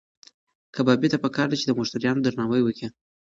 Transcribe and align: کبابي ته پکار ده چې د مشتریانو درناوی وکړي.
کبابي 0.75 1.07
ته 1.13 1.17
پکار 1.23 1.47
ده 1.49 1.55
چې 1.61 1.65
د 1.67 1.71
مشتریانو 1.79 2.23
درناوی 2.25 2.61
وکړي. 2.63 2.87